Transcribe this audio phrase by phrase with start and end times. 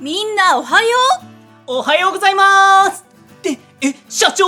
[0.00, 0.88] みんなおはよ
[1.68, 3.04] おはようございます。
[3.38, 4.44] ってえ社長？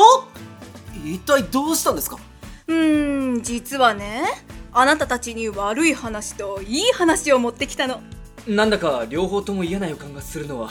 [1.05, 2.19] 一体どうしたんですか？
[2.67, 4.25] ううーん実はね
[4.73, 8.03] あなたたちに悪い話といい話を持ってきたの。
[8.49, 10.71] なんだか両方とも嫌な予感がするのは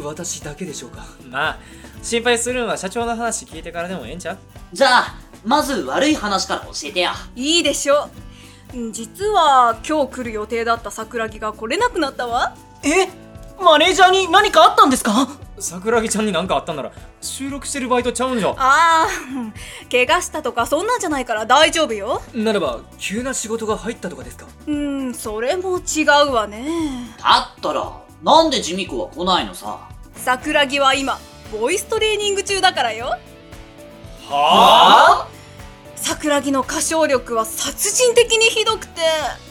[0.00, 1.04] 私だけでしょうか？
[1.28, 1.58] まあ
[2.00, 4.38] 心配するのは社長の話聞いてからでもええんちゃう？
[4.72, 7.14] じゃあまず悪い話から教えてや。
[7.34, 8.08] いいでしょ
[8.74, 8.78] う。
[8.78, 12.56] ん実は今日来る予定だった桜木が来れなくなったわ。
[12.84, 13.08] え
[13.60, 15.28] マネージャーに何かあったんですか？
[15.58, 18.50] 桜木ちゃんに何かあったんなら収録してるバイトちゃうんじゃ。
[18.50, 19.54] ああうん
[19.90, 22.20] 怪我したとかそんなんじゃないから大丈夫よ。
[22.34, 24.46] ならば急な仕事が入ったとかですか？
[24.66, 27.14] うんそれも違うわね。
[27.18, 29.88] だったらなんでジミコは来ないのさ？
[30.16, 31.18] 桜木は今
[31.52, 33.16] ボイストレーニング中だからよ。
[34.28, 35.28] は
[35.96, 39.43] 桜木の歌唱力は殺人的にひどくて、うん、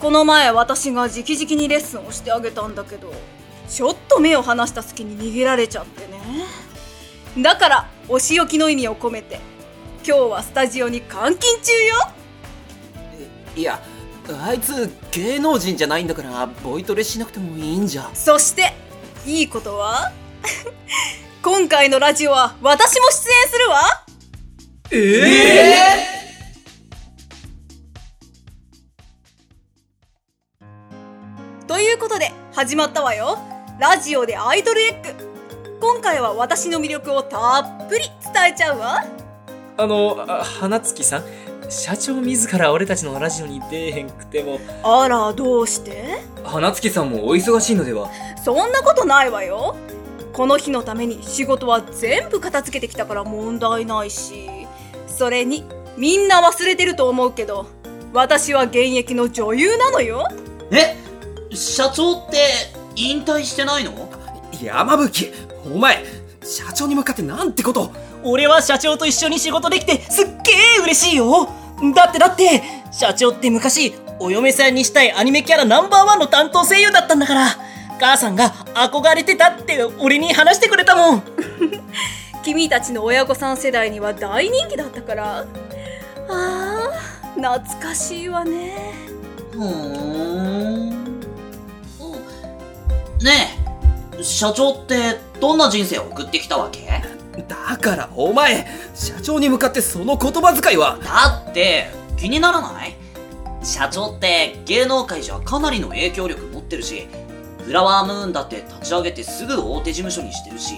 [0.00, 3.12] この前私が直々にレッスンをしてあげたんだけど
[3.68, 6.20] ちょっと目を離した隙に逃げられちゃってね。
[7.42, 9.38] だからお仕置きの意味を込めて
[10.04, 11.94] 今日はスタジオに監禁中よ。
[13.56, 13.80] いや
[14.42, 18.10] あいつ芸能人じゃないんだからボイトレしなくてもいいんじゃ。
[18.14, 18.72] そして
[19.26, 20.10] いいことは？
[21.42, 23.80] 今回のラジオは私も出演するわ。
[24.88, 26.19] という
[32.00, 33.38] ことで始まったわよ。
[33.78, 35.78] ラジオでアイドルエッグ。
[35.82, 39.04] 今回は私の魅力をたっぷり伝えちゃうわ。
[39.76, 41.24] あのあ花月さん
[41.68, 44.58] 社長自ら俺たちのラジオに出えへんくても。
[44.82, 46.22] あらどうして？
[46.42, 48.08] 花月さんもお忙しいのでは？
[48.42, 49.76] そんなことないわよ。
[50.32, 54.48] この日のために仕事は全部片付けてきたから問題ないし。
[55.06, 55.64] それに
[55.98, 57.66] みんな忘れてると思うけど
[58.14, 60.26] 私は現役の女優なのよ。
[60.70, 60.96] え？
[61.52, 62.36] 社長って
[62.96, 63.92] 引退してないの？
[64.62, 65.32] 山吹。
[65.64, 66.04] お前
[66.42, 67.90] 社長に向かってなんてこと？
[68.22, 71.48] 俺は社長と一緒に仕事できてすっげえ嬉しいよ。
[71.94, 72.62] だってだって
[72.92, 77.46] 社長って昔お嫁さんにしたいアニメキャラナンバーワンの担当声優だったんだから
[77.98, 81.22] 母さんが憧れてたって俺に話してくれたもん。
[82.44, 85.44] 君たちの親御さん世代には大人気だったから。
[86.28, 88.92] あー懐かしいわね。
[89.52, 90.99] ふーん
[93.22, 93.56] ね
[94.18, 96.88] え社長ってどんな人生を送ってきたわけ？
[97.48, 100.98] だからお前社長に向かってその言葉遣いは？
[101.02, 102.96] だって気にならない？
[103.62, 107.08] 社長って芸能界じゃかなりの影響力持ってるし
[107.64, 110.74] フラワームーンだって立ち上げてすぐ大手事務所にしてるし。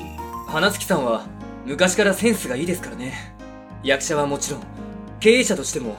[0.48, 1.24] 花月さんは
[1.64, 3.34] 昔からセンスがいいですからね。
[3.82, 4.60] 役者はもちろん
[5.20, 5.97] 経営者としても。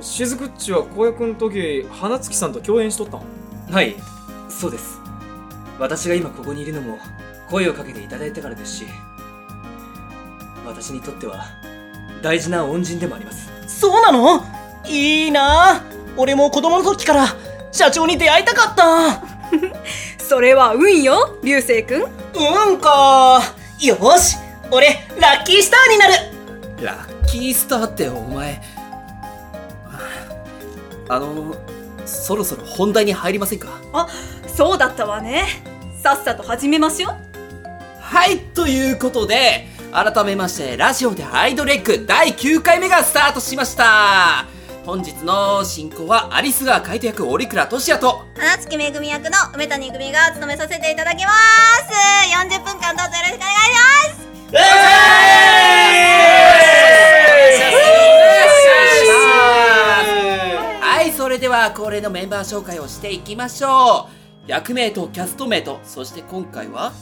[0.00, 3.22] 雫っちは子役の時花月さんと共演しとったん？
[3.72, 3.96] はい
[4.48, 5.00] そうです
[5.78, 6.98] 私が今ここにいるのも
[7.50, 8.86] 声をかけていただいたからですし
[10.66, 11.44] 私にとっては
[12.22, 13.48] 大事な恩人でもあります。
[13.68, 14.42] そうなの？
[14.88, 15.82] いいな。
[16.16, 17.26] 俺も子供の時から
[17.70, 19.22] 社長に出会いたかった。
[20.24, 22.06] それは運よ流星くんう
[22.72, 23.40] んか。
[23.80, 24.36] よし
[24.72, 24.88] 俺
[25.20, 26.14] ラッキースターになる。
[26.84, 28.60] ラッキースターってお前
[31.08, 31.54] あの
[32.04, 33.68] そろそろ本題に入りませんか？
[33.92, 34.08] あ
[34.56, 35.44] そうだったわね。
[36.02, 37.12] さっさと始めましょう
[38.00, 44.46] はいということで改めましてラジオでアイドルエッグ第9回目がスタートしました。
[44.86, 51.36] 本日の進行はアリス川海斗役折倉俊也と花月めぐみ役の梅谷久美が務めさせていただきます。
[52.32, 53.74] 40分間どうぞよろしくお願いし
[54.52, 54.66] ます。
[60.80, 66.92] はいそれでは恒例のメンバー紹介をしていきましょう役名とキャスト名とそして今回は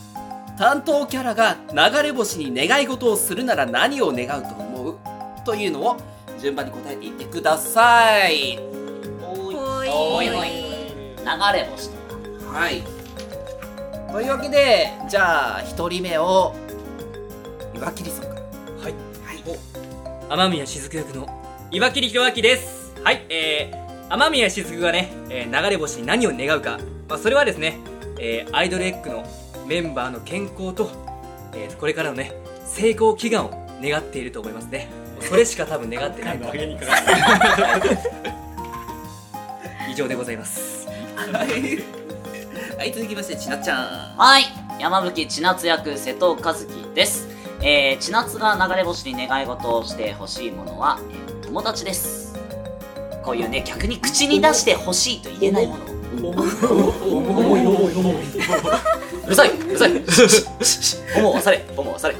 [0.58, 4.96] 担当キャラが流れ星に願い事をするなら何を願うと思う？
[5.44, 5.96] というのを
[6.40, 8.58] 順番に答えていってください。
[9.22, 9.56] おい
[9.88, 10.48] おいおい。
[10.48, 11.96] 流れ星と
[12.52, 12.58] か。
[12.58, 12.82] はい。
[14.12, 16.54] というわけでじゃあ1人目を
[17.74, 18.34] 岩切さんから。
[18.34, 18.92] はい、
[19.24, 19.58] はい、
[20.30, 21.28] 雨宮しずく役の
[21.72, 22.94] 岩切弘明です。
[23.02, 23.26] はい。
[23.28, 26.78] えー、雨宮しずくがね、えー流れ星に何を願うか、
[27.14, 27.78] まあ、それはですね、
[28.18, 29.24] えーアイドルエッグの
[29.68, 30.90] メンバーの健康と、
[31.54, 32.32] えーこれからのね
[32.66, 33.50] 成功祈願を
[33.80, 34.88] 願っていると思いますね。
[35.20, 36.38] それしか多分願ってない。
[36.40, 36.88] と思います
[39.88, 40.88] 以上でございます。
[41.16, 42.92] はい。
[42.92, 44.16] 続きましてちなっちゃん。
[44.18, 44.46] はい。
[44.80, 46.66] 山吹千夏役瀬戸和樹
[46.96, 47.28] です。
[47.62, 52.34] えー、千夏が流れ星に願い事をしてほしいものは、えー友達です。
[53.22, 55.93] こういうね逆に口に出してほしいと言えないもの
[56.30, 56.36] う
[59.30, 59.90] るさいうるさい。
[61.16, 62.14] 思う忘れ思う忘れ。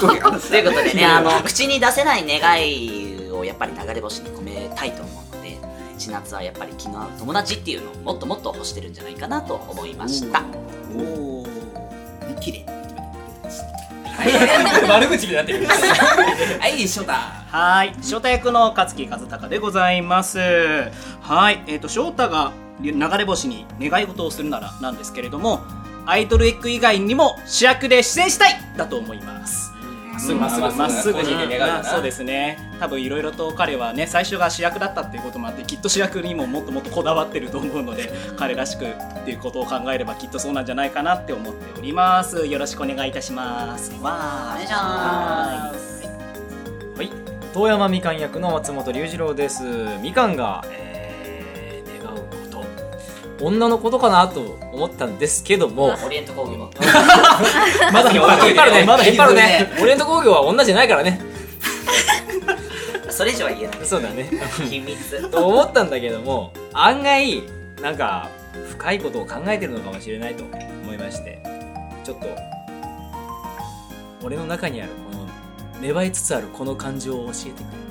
[0.00, 0.38] ということ
[0.82, 5.58] でねあの口に出せない願いをやっぱり流れ星に込めたいと思うので
[5.98, 10.42] 千夏はやっぱり気の合う友達っていうのをもっともっと欲してるんじゃないかなと思いました。
[10.94, 11.46] おお
[12.40, 12.66] 綺麗。
[14.88, 15.66] 悪口になってる。
[15.66, 17.12] はい翔太。
[17.12, 17.94] はい。
[18.02, 20.38] 翔太役の勝木和孝でございます。
[21.20, 21.62] はい。
[21.66, 25.60] えっ、と翔太が流れ星に願い事をするならなんですけれども
[26.06, 29.74] アイドルエッグ以外にも主役で出演したいだと思います。
[30.14, 44.78] まっすぐまっすぐまっすぐに願うそうですね多分いろいろと彼はね最初が主役だったっていうこともあってきっと主役にももっともっとこだわってると思うので彼らしくっていうことを考えればきっとそうなんじゃないかなって思っておりますよろしくお願いいたしますわお願いしま
[46.96, 47.10] はい
[47.52, 49.62] 遠山みかん役の松本龍二郎です
[50.00, 50.83] みかんが、えー、
[53.40, 56.70] 女のことかなと思ったんですけどもオリエント工業。
[57.92, 58.84] まだ引っ張るね。
[58.84, 59.72] まだ引っ張るね。
[59.80, 61.20] オリエント工業は女じゃないからね。
[63.10, 63.78] それ以上は言えない。
[63.84, 64.28] そうだね。
[64.68, 65.30] 秘密。
[65.30, 67.42] と思ったんだけども案外
[67.80, 68.28] なんか
[68.70, 71.38] 深いことを考えてるのかもしれないと思いまして
[72.04, 72.26] ちょっと
[74.22, 75.26] 俺の中にあるこの
[75.80, 77.83] 芽生えつつあるこの感情を教えてくれ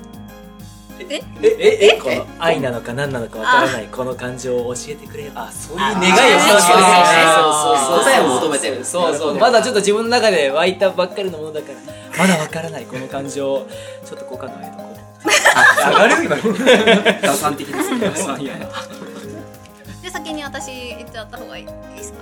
[1.10, 1.22] え？
[1.42, 5.24] ええこの愛なのか何なのかわからないこの感情を教えてくれ。
[5.26, 9.38] よあそういう願いを願いをそうそうそう答えを求めてるそうそう。
[9.38, 13.68] まだちょっと自分の中で湧いたばっかりのものだからまだわからないこの感情を。
[14.04, 14.94] ちょっと好感度上げとこう。
[15.88, 16.36] 上がる今
[17.22, 18.10] 打算的ですね。
[20.10, 20.66] 先に私
[20.96, 21.72] 言っちゃった方がいいで
[22.02, 22.18] すか？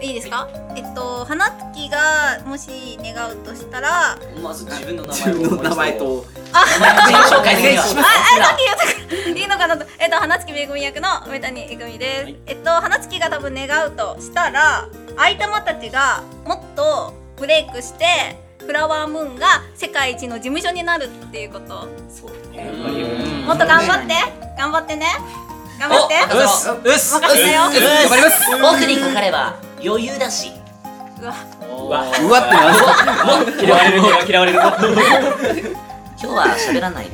[0.00, 0.48] いいですか？
[0.76, 6.22] えっと花月がもし願うとしたらまず自分の名自前を分の名前紹
[7.42, 7.94] 介します。
[7.94, 8.00] さ
[8.54, 8.76] っき言っ
[9.34, 9.40] た。
[9.40, 9.86] いいのかなと。
[9.98, 18.04] えっと花月めぐみ役の梅谷えぐみです、えっと花月が多分願うとしたら愛玉たちがもっとブレイクして
[18.58, 21.88] フラワームーンが世界一の事務所になるっていうこと。
[23.46, 24.14] もっと頑張って。
[24.58, 25.06] 頑張ってね。
[25.78, 26.14] 頑張って。
[26.24, 27.62] うっす任せたよ。
[27.62, 30.52] 頑張ります僕にかかれば余裕だし。
[31.20, 31.34] うわ。
[32.20, 32.40] うわ。
[32.40, 34.58] ってなんですか嫌われる嫌われる
[36.18, 37.10] 今日は喋らないで。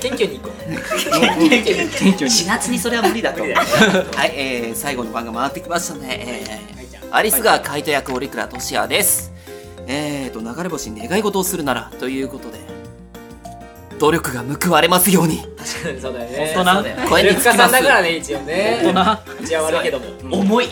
[0.00, 0.62] 謙虚に行こう。
[0.70, 2.78] 4月に。
[2.78, 3.42] それは無理だと。
[3.42, 9.32] 思うはい、えー、最後の番が回ってきましたね、えー、アリスがカイト役折倉俊也です。
[9.86, 12.58] えーと流れ星に願い事をするならということで
[13.98, 15.42] 努力が報われますように。
[16.00, 16.52] そうだよね。
[16.54, 17.08] 本当な？
[17.08, 17.58] 声にルッカつきます。
[17.58, 18.80] さんだからね一応ね。
[18.84, 20.68] 大人一応悪いけども重い。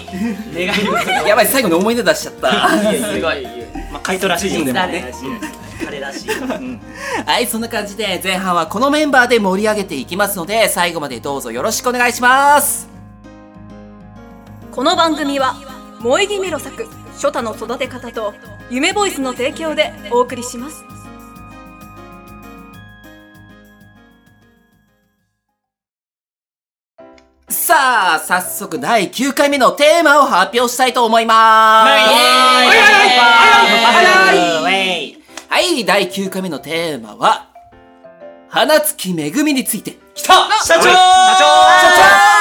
[0.55, 2.69] 願い事やばい最後に思い出出しちゃった。
[2.71, 3.47] すごい。
[3.93, 5.13] まあカイトらしいんでね。
[5.85, 12.89] 彼らしいはいそんな感じで前半はこのメンバーで盛り上げていきますので最後までどうぞよろしくお願いします。
[14.71, 15.55] この番組は
[15.99, 18.33] 萌え木メロ作初太の育て方と
[18.71, 20.83] 夢ボイスの提供でお送りします
[28.19, 31.91] 早速第9回目のテーマを発表したいと思います。
[35.49, 35.85] はい。
[35.85, 37.49] 第9回目のテーマは
[38.49, 39.83] 花月めぐみについ。
[39.83, 40.83] て来た社長。
[40.83, 40.93] 社長。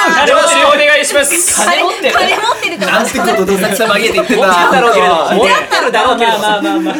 [0.04, 6.18] 金持ちにお願いします金持ってる金持ってるなんてことどさきさまげて言ってん持ってるだろうけれどだ持ってるだろう。
[6.18, 6.92] けれどまあまあま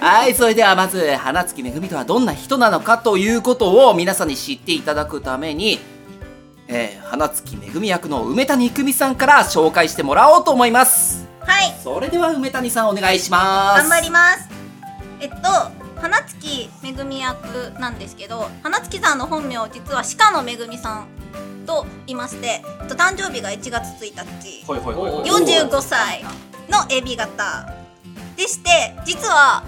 [0.00, 5.78] あはいそれではまず花月めぐみとはどんな人なのかということを皆さんに知っていただくために
[6.68, 11.26] えー、花月めぐみ役の梅谷育美さんから紹介してもらおうと思います。
[11.40, 11.74] はい。
[11.82, 13.88] それでは梅谷さんお願いします。
[13.88, 14.48] 頑張ります。
[15.20, 15.36] えっと
[16.00, 21.06] 花月めぐみ役なんですけど花月さんの本名実は鹿野めぐみさん
[21.66, 24.64] と言いまして、えっと、誕生日が1月1日。
[24.66, 25.28] ほいほいほいほい。
[25.28, 26.22] 45歳
[26.68, 27.74] の AB 型。
[28.36, 29.64] でして実は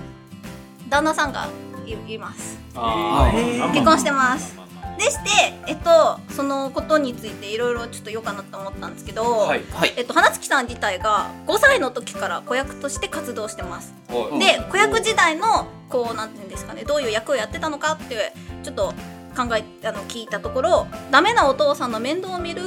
[0.88, 1.48] 旦那さんが
[1.86, 2.58] いいます。
[2.74, 4.56] 結婚してます
[5.00, 9.62] でしてえっとそのことについていろいろちょっと言おうかなと思ったんですけど、はい。
[9.72, 9.94] はい。
[9.96, 13.94] えっと、花月さん自体が5歳の時から子役として活動してます。
[14.08, 14.38] はい。
[14.38, 18.92] で子役時代のこうなんていうんですかねどういう役をやってたのかってちょっと
[19.34, 22.62] 考えあの聞いたところダメなお父さんの面倒を見る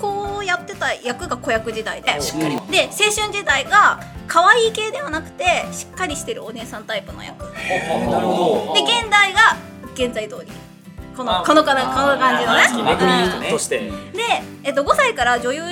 [0.00, 2.56] 子をやってた役が子役時代でしっかり。
[2.70, 7.44] で青春時代が可愛い系ではなくてしっかりしてるお姉さんタイプの役。
[7.54, 8.82] でなるほど。
[8.84, 9.56] 現代が
[9.94, 10.52] 現在通り
[11.18, 13.46] このこのかなこの感じのね。
[13.46, 13.80] みとして。
[13.80, 13.92] で、
[14.64, 15.62] えっと、5歳から女優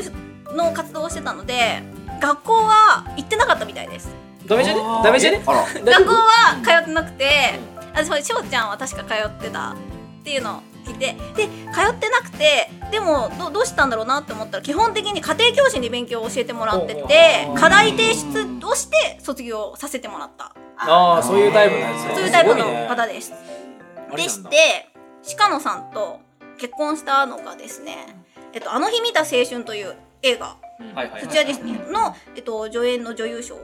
[0.54, 1.82] の活動をしてたので
[2.20, 4.08] 学校は行ってなかったみたいです。
[4.46, 4.80] ダメじゃね？
[5.02, 5.42] ダメじゃね？
[5.44, 7.58] 学校は通ってなくて
[7.94, 9.76] あそう翔ちゃんは確か通ってたっ
[10.24, 20.54] ていうのをきてで通ってなくてでもどどうしたんだろうなって思ったら基本的に家庭教師に勉強を教えてもらってて課題提出をして卒業させてもらった。
[20.78, 23.32] ああそういうタイプなんですねそういうタイプの方です。
[24.14, 24.88] でして
[25.36, 26.20] 鹿野さんと
[26.58, 28.16] 結婚したのがですね
[28.52, 30.56] 「えっと、あの日見た青春」という映画
[30.94, 33.60] はいはいそちらですねの、えっと、助演の女優賞を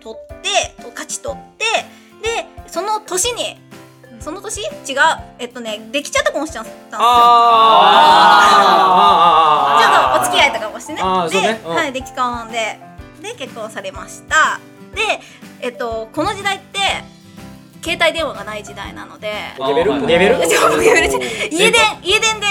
[0.00, 1.64] 取って勝ち取って
[2.22, 3.60] でその年に
[4.18, 4.62] その年？
[4.62, 4.68] 違う
[5.38, 6.98] えっとねできちゃった婚しちゃったんですよ。
[9.76, 10.98] ちょっとお付き合いとかもしてね。
[10.98, 11.02] で、
[11.64, 11.74] うん。
[11.74, 12.78] はい、でき婚で、
[13.22, 14.58] で、結婚されました。
[14.94, 15.20] で、
[15.60, 16.80] えっと、この時代って、
[17.86, 19.32] 携帯電話がない時代なので、
[19.68, 20.36] レベルレベル？
[21.52, 22.46] 家電、家電で、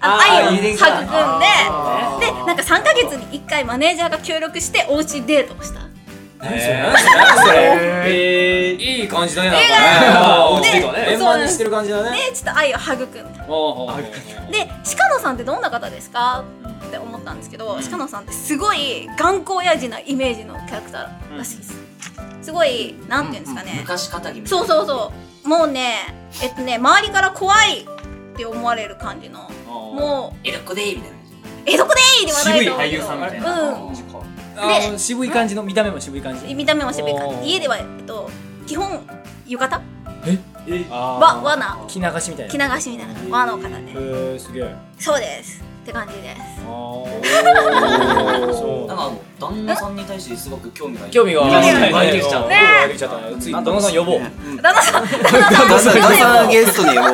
[0.00, 5.80] 愛を育んで、かで、なんか3ヶ月に1回マネージャーが協力しておうちデートをした。
[6.38, 7.58] 何それ何それ何それ
[8.06, 9.50] えいい感じだね。
[10.50, 12.16] おうちとねで円満にしてる感じだね。
[12.30, 13.18] で、ちょっと愛を育んで。
[14.52, 16.44] で鹿野さんってどんな方ですか？
[16.86, 21.72] って思ったんですけど、鹿野さんってすごい頑固親父なイメージのキャラクターらしいです、
[22.46, 25.12] すごいなんていうんですかね、昔かたぎみたいそうそうそ
[25.44, 25.48] う。
[25.48, 31.16] もうねえっとね周りから怖いって思われる感じのもうエロコデイみたいな。
[31.66, 33.60] 江戸っ子でいいではない渋い俳優さんみたいな。
[33.60, 33.90] うん。
[34.56, 36.54] あー渋い感じの見た目も渋い感じ。
[36.54, 37.50] 見た目も渋い感じ。
[37.50, 38.30] 家では、えっと、
[38.68, 39.04] 基本
[39.48, 39.82] 浴衣？
[40.90, 41.78] あーわ罠。
[41.88, 42.52] 着流しみたいな。
[42.52, 43.14] 着流しみたいな。
[43.36, 44.76] 和の方でへえすげえ。
[45.00, 46.40] そうですって感じです。
[48.86, 53.38] なんか旦那さんに対してすごく興味が興味が湧いてきちゃった興味が湧いてきちゃった。
[53.38, 54.20] 次旦那さん呼ぼう。
[54.20, 57.12] 旦那さん旦那さん旦那さんゲストにもう。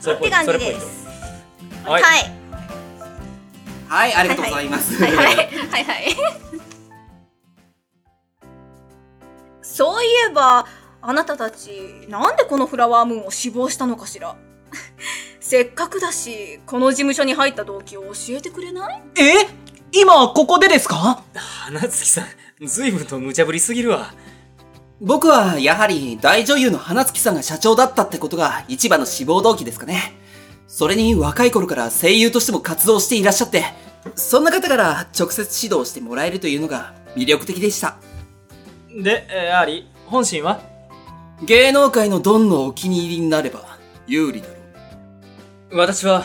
[0.00, 1.06] それって感じです
[1.84, 2.02] ははい。
[2.02, 2.04] い
[3.88, 4.14] はい。
[4.14, 5.02] ありがとうございます。
[5.02, 5.16] はい。
[5.16, 5.26] はい。
[5.26, 5.36] はい。
[5.36, 6.16] はい。
[9.62, 10.06] そうい。
[10.30, 10.66] えば
[11.02, 14.36] あなたたちなんでこのフラワームーンを志望したのかしら
[15.48, 19.02] せっかくだしこの事務所に入った動機を教えてくれない？
[19.14, 19.46] え？
[19.92, 21.22] 今ここでですか？
[21.34, 24.12] 花月さん随分と無茶ぶりすぎるわ
[25.00, 30.14] 僕はやはり大女優の花月さんが社長だったってことが一番の志望動機ですかね。
[30.66, 33.62] それに若い頃から声優としても活動していらっしゃって、
[34.16, 37.98] そんな方から直接指導してもらえるというのが魅力的でした。
[38.88, 40.60] で、えー、アリ本心は？
[41.44, 44.48] 芸能界のドンのお気に入りになれば有利だ。
[45.72, 46.24] 私は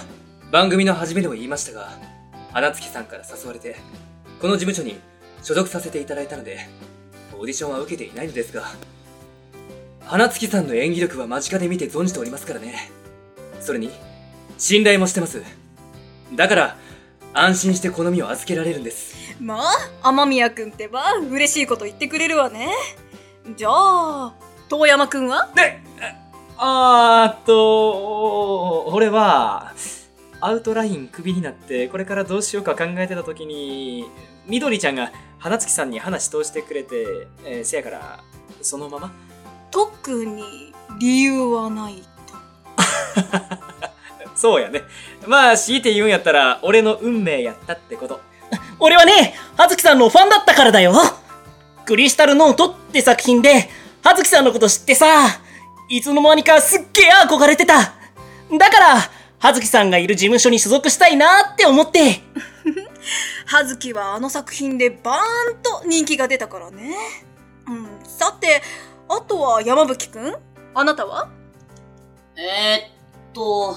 [0.52, 1.90] 番組の初めでも言いましたが
[2.52, 3.76] 花月さんから誘われて
[4.40, 5.00] この事務所に
[5.42, 6.60] 所属させていただいたので
[7.38, 8.66] オーディションは受けていないのですが
[10.06, 12.92] 花月さんの演技力は間近で見て存じておりますからね。
[13.62, 13.90] それに
[14.58, 15.42] 信頼もしてます。
[16.36, 16.78] だから
[17.34, 19.16] 安心して好みを預けられるんです。
[19.40, 19.72] まあ
[20.04, 22.70] 雨宮くんってば嬉しいこと言ってくれるわね。
[23.56, 24.34] じゃあ
[24.68, 25.50] 遠山くんは？
[26.64, 29.74] あーっと俺は
[30.42, 34.06] アウトラインクビになってこれからどうしようか考えてた時に
[34.46, 38.20] みどりちゃんが花月さんに話通してくれて、えーせやから
[38.62, 39.12] そのまま？
[39.72, 42.04] 特に理由はない
[44.36, 44.84] そうやね。
[45.26, 48.22] まあ強いて言うんやったら俺の運命やったってこと。
[48.80, 50.94] 俺はね、葉月さんのファンだったからだよ。
[51.86, 53.68] クリスタルノートって作品で、
[54.04, 55.08] 葉月さんのこと知ってさ、
[55.92, 57.76] いつの間にかすっげえ憧れてた。
[57.76, 58.98] だから、
[59.40, 62.22] 葉月さんがいる事務所に所属したいなって思って。
[63.46, 65.16] 葉月はあの作品でバー
[65.54, 66.96] ンと人気が出たからね
[67.68, 68.62] うんさて
[69.10, 70.36] あとは山吹くん？
[70.74, 71.28] あなたは？
[72.38, 73.76] えー、っと、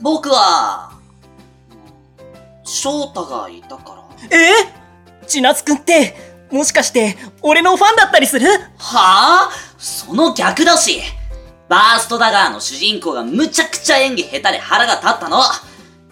[0.00, 0.92] 僕は、
[2.64, 4.38] 翔太がいたから。
[4.38, 4.52] え？
[5.26, 6.16] 千夏くんって、
[6.50, 8.48] もしかして、俺のファンだったりする？
[8.78, 9.50] はあ？
[9.76, 11.02] その逆だし。
[11.68, 15.40] バーストダガーの主人公がむちゃくちゃ演技下手で腹が立ったの。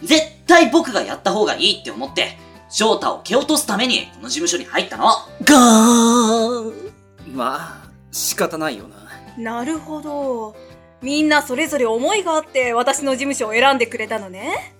[0.03, 2.37] 絶対僕がやった方がいいって思って、
[2.69, 5.07] 翔太を蹴落とすためにこの事務所に入ったの。
[5.43, 6.93] ガーン。
[7.35, 8.97] まあ、仕方ないよな。
[9.37, 10.57] なるほど
[11.03, 14.75] みんなそれぞれ思いがあって私の事務所を選んでくれたのね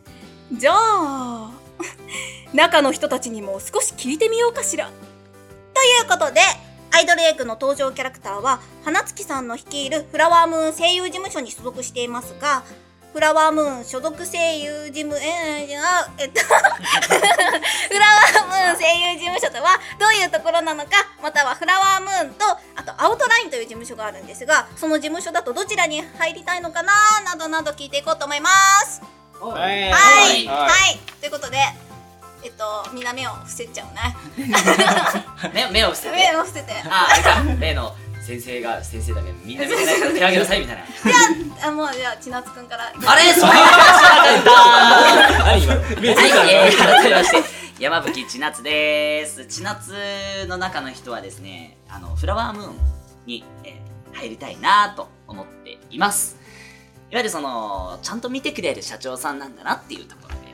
[0.53, 1.51] じゃあ
[2.55, 4.91] 中の人たちにも少し聞いてみようかしら
[5.75, 6.41] ということで
[6.91, 12.65] アイドルエッグの登場キャラクターは花月さんの率いるフラワームーン声優事務所に所属していますが
[13.13, 20.91] フラワームーン所属声優事務えー、あえっと フラワームーン声優事務所とはどういうところなのか
[21.23, 22.45] またはフラワームーンと
[22.77, 26.93] あとアウトラインという事務所があるんですがその事務所だとどちらに入りたいのかな
[27.25, 28.51] などなど聞いていこうと思いま
[28.85, 29.01] す。
[29.41, 29.91] はい。
[29.91, 29.99] は
[30.33, 31.59] い、ははいい、ということで
[32.43, 34.17] えっとみんな目を伏せちゃうね。
[35.55, 36.17] 目目を伏せて。
[36.17, 36.73] 目を伏せて。
[36.89, 37.61] あ、あれか。
[37.61, 39.85] 例の先生が先生だけどみんな見て。
[39.85, 40.85] ないから手挙げなさいみたいな
[41.69, 42.93] あもうじゃあ千夏くんから。
[43.05, 43.51] あれそう。
[43.51, 47.43] いう話しなかった何今目つはいいた、えー改めまして。
[47.79, 49.45] 山吹千夏です。
[49.47, 52.77] 千夏の中の人はですねあのフラワームーン
[53.27, 56.37] に、えー入りたいなと思っています。
[57.11, 60.46] いわゆるそのちゃんと見てくれる社長さんなんだなっていうところで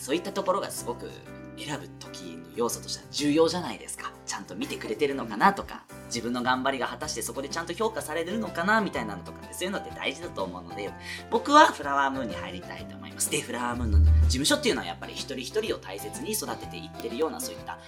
[0.00, 1.10] そういったところがすごく
[1.58, 4.12] 選ぶ時要素としては重要じゃないですか。
[4.26, 10.90] ちゃんと見てくれてるのかなとか自分の頑張りが果たしてそこでちゃんと評価されるのかなみたいなのとかってそういうのって大事だと思うので
[11.30, 13.30] 僕はフラワームーンに入りたいと思います。
[13.30, 17.78] でフラワームーンの事務所っていうのはやっぱり一人一人を大切に育てていってるようなそういった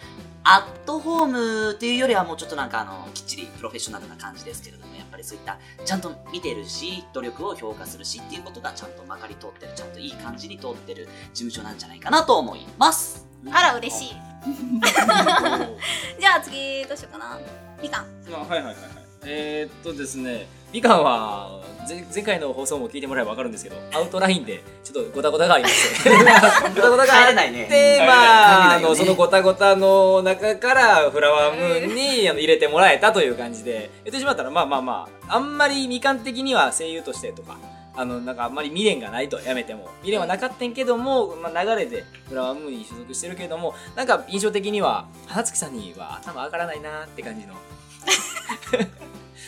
[0.44, 13.31] アットホームっていうよりはもうちょっとなんかあのきっちりプロフェッショナルな感じですけれどもやっぱりそういったちゃんと見てるし努力を評価するしっていうことがちゃんとまかり通ってるちゃんといい感じに通ってる事務所なんじゃないかなと思います。
[13.50, 14.16] あら嬉しい。
[16.20, 17.38] じゃあ次どうしようかな。
[17.80, 18.06] みかん。
[18.32, 18.76] あはいはいはいはい。
[19.24, 20.46] えー、っとですね。
[20.72, 27.66] みかんは前前回の放送も聞いてもらえば分かるんですけどアウトラインでちょっとゴタゴタがありまして ゴタゴタがあっ帰れないね。
[27.66, 28.82] てまあね。
[28.82, 37.56] のそのゴタゴタの中からフラワームーンにあの入れてもらえたという感じで言ってしまったらまあまあまああんまりみかん的には声優としてとか
[37.94, 39.90] あのなんかあんまり未練がないとやめても。
[40.00, 47.54] 未練はなかったんけども、まあ、流れでフラワームーンに所属してるけどもなんか印象的には花月さんには頭上がらないなって感じの。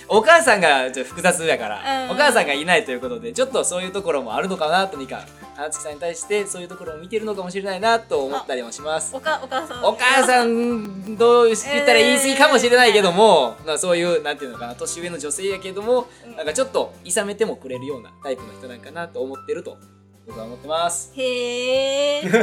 [0.09, 2.11] お母さんがちょっと複雑やから、うん。
[2.11, 9.15] お母さんがいないということでちょっとそういうところもあるのかなとみかん花月さんに対してそういうところを見てるのかもしれないなと思ったりもします。
[9.15, 9.85] おかお母さん。
[9.85, 16.07] お母さんどう言ったら言い過ぎかもしれないけども、まあ、そういうなんていうのかな年上の女性やけども
[16.37, 19.79] なんかちょっといさめてもくれるようなタイプの人なんかなと思ってると
[20.27, 21.13] 僕は思ってます。
[21.15, 22.33] へえ次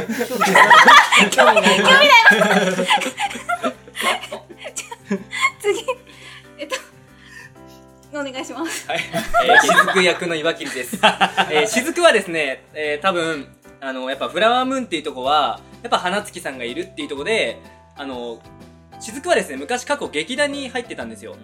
[9.92, 10.96] 雫役の岩切です。
[11.50, 13.46] えー、雫はですね、えー、多分、
[13.80, 17.60] あの、やっぱフラワームーンっていうとこは、やっぱ花月さんがいるっていうとこで、
[17.96, 18.40] あの、
[19.00, 21.36] 雫はですね、昔過去劇団に入ってたんですよ。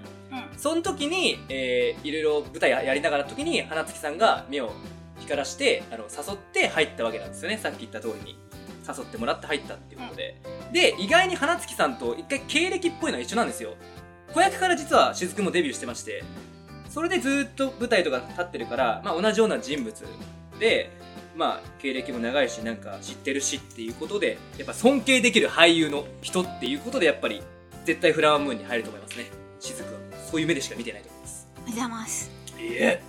[0.57, 4.73] その時に、えー、いろいろ舞台やりながら時に、花月さんが目を
[5.21, 7.59] 光らして、あの、誘って入ったわけなんですよね。
[7.59, 8.39] さっき言った通りに。
[8.89, 10.37] 誘ってもらって入ったっていうことで。
[10.73, 13.75] で、意外に花月さんと一回経歴っぽいのは一緒なんですよ。
[14.33, 16.23] 子役から実は雫もデビューしてまして、
[16.89, 20.05] それでずっと舞台とか立ってるから、まあ、同じような人物
[20.59, 20.91] で、
[21.37, 27.43] まあ、経歴も長いしなんか知ってるしっていうことでやっぱ尊敬できる俳優の人っていうことでやっぱり
[27.85, 29.27] 絶対フラワームーンに入ると思いますね。
[29.61, 29.99] 雫は。
[30.31, 31.49] そういう目でしか見てないと思います。
[31.57, 32.39] おはようございます。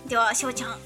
[0.08, 0.70] ではしょうちゃん。
[0.70, 0.78] は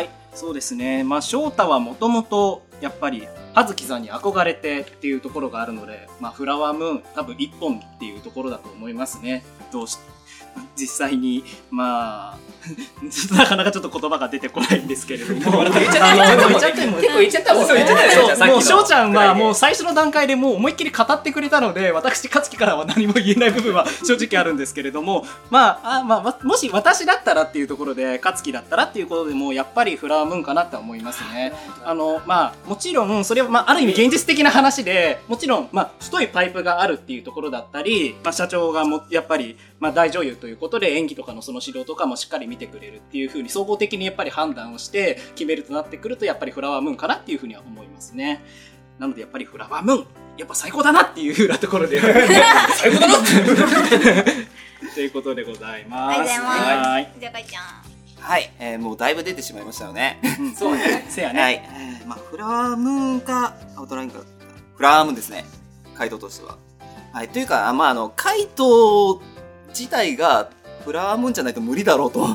[0.00, 1.04] ーい、そうですね。
[1.04, 9.44] まあ、翔太はもともと、やっぱり、葉月さんに憧れてっていうところがあるので、まあ、フラワームーン、多分一本っていうところだと思いますね。
[9.72, 9.98] どうし、
[10.76, 12.38] 実際に、まあ、
[13.36, 15.64] なかなかちょっと言葉が出てこないんですけれども。
[15.64, 25.24] 言っちゃったあの言っちゃった結構言っちゃったもんねもう翔ちゃんはもうう最初の段階でもう思いっきり語ってくれたので私勝樹からは何も言えない部分は正直あるんですけれども。
[25.50, 31.52] まああ、まあわ、もし私だったらっていうところで勝樹だったらっていうことでもうやっぱりフラワームーンかなって思いますね。
[31.84, 48.42] あのまあもちろんそれは、まあ、ある意味現実的な話でもちろん、まあ、太いパイプがあるっていうところだったり、まあ、社長がもやっぱり、まあ、大女優ということで演技とかのその指導とかもしっかり見てくれるっていうふうに総合的にやっぱり判断をして決めるとなってくるとやっぱりフラワームーンかなっていうふうには思いますね。
[48.98, 52.00] なのでやっぱりフラワームーンやっぱ最高だなっていうふうなところで。
[52.74, 53.14] 最高だな
[54.94, 56.20] ということでございます。
[56.20, 56.88] ありがとうございます。
[56.88, 57.12] はい。
[57.20, 57.98] じゃあかいちゃん。
[58.20, 60.18] はい、えーもうだいぶ出てしまいましたよね。
[60.56, 61.06] そうね。
[61.08, 64.20] せやね、はい、えーまあ、フラワームーンか、アウトラインか、
[64.76, 65.44] フラワームーンですね。
[65.94, 66.58] 回答としては。
[67.12, 69.22] はい、というか、あまあ、あの、回答
[69.68, 70.50] 自体が、
[70.84, 72.26] フラワームーンじゃないと無理だろうと。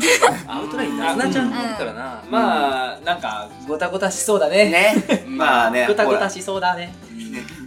[0.46, 4.70] アウトラインなずなちゃんいるからな、まあなんかゴタゴタしそうだね。
[4.70, 5.24] ね。
[5.28, 6.94] まあね、ほらゴタゴタしそうだね。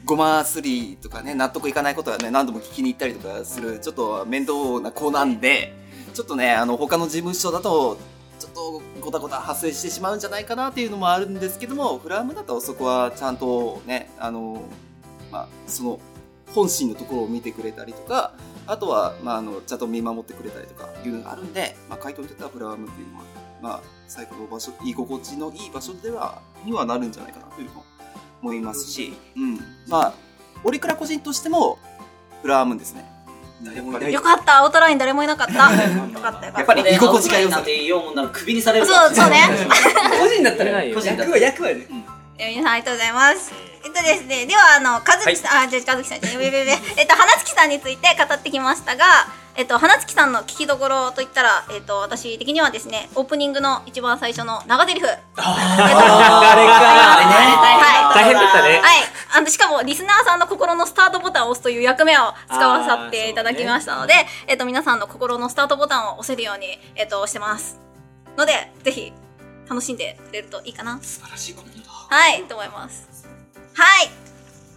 [0.05, 5.73] ごますりとかね、納得いかないことはね、何度も聞きに行ったりとかする、ちょっと面倒な子なんで、
[6.13, 7.97] ちょっとね、あの、他の事務所だと、
[8.39, 14.63] ちょっとごたごた発生してしまうんじゃないかなっていうのもあるんですけども、フラームだとそこはちゃんとね、あの、
[15.31, 15.99] まあ、その、
[16.53, 18.33] 本心のところを見てくれたりとか、
[18.65, 23.23] あとは、まあ、あの、ちゃんと見守ってくれたりとかいうのがあるんで、まあ、回答にとってはフラワームっていうのは、
[23.61, 27.83] まあ、最高の場所、居心地のいい場所では、にはなるんじゃないかなというふうに
[28.41, 29.59] 思いますし、うん。
[29.87, 30.13] まあ、
[30.63, 31.77] オリクラ個人としても、
[32.41, 33.05] フラワームーンですね。
[34.11, 34.57] よかった。
[34.57, 35.53] アウトライン誰もいなかった。
[36.11, 36.59] よかったよかった。
[36.59, 37.55] やっぱり居心地が良さ。
[37.57, 39.39] なんて言おうもんならクビにされるそうそうね。
[40.19, 41.87] 個人だったら個人だったら役は役はね。
[42.37, 49.03] え皆さんありがとうございますえっとですね、では、あの、かずきさん、あ、じゃあ、かずきさんじゃべべべ、 えっと、花月さんについて語ってきましたが、
[49.55, 55.01] えっと、花月さんの聞きどころといったら、えっと、私的にはですね、オープニングの一番最初の長台詞。
[55.05, 56.73] ああれか
[57.75, 58.15] はい。
[58.15, 59.03] 大変だったねはい。
[59.35, 64.13] あの、しかも、リスナーさんの心のスタートボタンを押すという役目を使わさっていただきましたので、
[64.47, 67.79] えっと、皆さんの心のスタートボタンを押せるように、えっと、押してます。
[68.37, 69.11] ので、ぜひ、
[69.69, 70.99] 楽しんでくれるといいかな。
[71.01, 71.89] 素晴らしいコメント。
[71.89, 73.12] はい、と思います。
[73.73, 74.09] はい。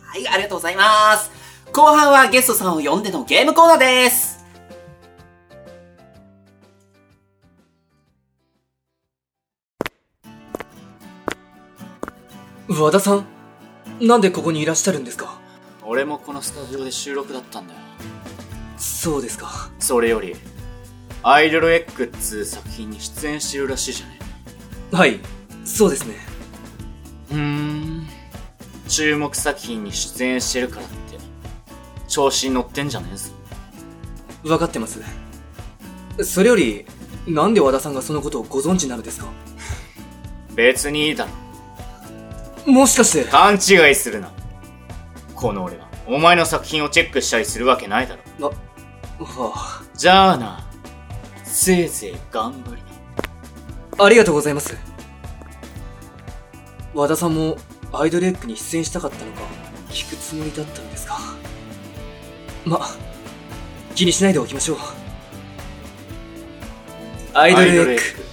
[0.04, 1.30] はい、ありがとうございます。
[1.72, 4.36] 後半はゲストさんを呼んでのゲームコーナーです。
[12.68, 13.26] 和田さん
[14.00, 15.38] なんでここにいらっしゃるんですか？
[15.84, 17.80] 俺もこのスタジオで収録だったんだよ
[18.76, 20.34] そうですかそれより
[21.22, 24.18] アイドルエッグっつう作品に出演してるらしいじゃね
[24.90, 25.20] はい
[25.64, 26.16] そうですね
[27.28, 28.06] ふーん
[28.88, 30.96] 注目作品に出演してるからって
[32.08, 33.30] 調子に乗ってんじゃねえぞ
[34.42, 34.66] 分か？
[34.66, 35.00] ってます。
[36.22, 36.86] それより
[37.26, 39.26] なんで和田さんがそのことをご存知なのですか？
[40.54, 41.26] 別にいいだ
[42.64, 42.72] ろ。
[42.72, 43.24] もしかして。
[43.28, 44.32] 勘違いするな。
[45.34, 48.52] この俺がお前の作品をチェックしたりするわけないだろ。
[49.18, 49.82] はあ。
[49.94, 50.64] じゃあな。
[51.44, 52.82] せいぜい頑張り。
[53.98, 54.76] なありがとうございます。
[56.94, 57.56] 和田さんも
[57.92, 59.40] アイドルエッグに出演したかったのか
[59.90, 61.18] 聞くつもりだったんですか。
[62.64, 62.80] ま
[63.94, 64.78] 気にしないでおきましょう。
[67.32, 68.25] アイドルエッグ。